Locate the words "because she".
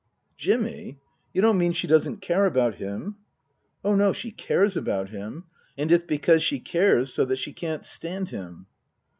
6.05-6.59